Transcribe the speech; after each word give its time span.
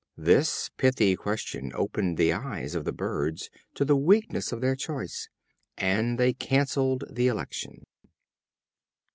This 0.17 0.71
pithy 0.77 1.15
question 1.15 1.71
opened 1.75 2.17
the 2.17 2.33
eyes 2.33 2.73
of 2.73 2.85
the 2.85 2.91
Birds 2.91 3.51
to 3.75 3.85
the 3.85 3.95
weakness 3.95 4.51
of 4.51 4.59
their 4.59 4.75
choice 4.75 5.29
and 5.77 6.17
they 6.17 6.33
canceled 6.33 7.03
the 7.07 7.27
election. 7.27 7.83